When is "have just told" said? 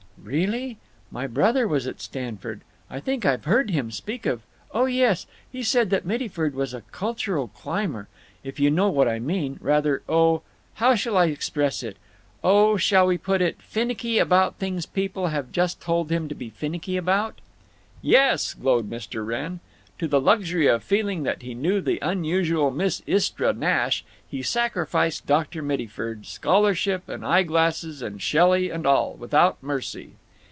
15.29-16.11